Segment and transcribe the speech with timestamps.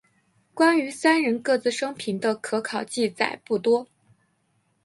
[0.55, 3.85] 关于三人各自生平的可考记载不多。